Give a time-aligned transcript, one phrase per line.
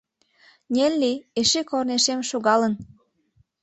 [0.73, 2.73] Нелли эше корнешем шогалын...